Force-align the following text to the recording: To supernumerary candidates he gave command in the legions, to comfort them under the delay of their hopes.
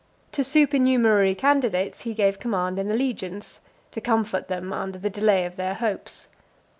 To 0.31 0.43
supernumerary 0.43 1.35
candidates 1.35 2.01
he 2.01 2.15
gave 2.15 2.39
command 2.39 2.79
in 2.79 2.87
the 2.87 2.95
legions, 2.95 3.59
to 3.91 4.01
comfort 4.01 4.47
them 4.47 4.73
under 4.73 4.97
the 4.97 5.11
delay 5.11 5.45
of 5.45 5.57
their 5.57 5.75
hopes. 5.75 6.27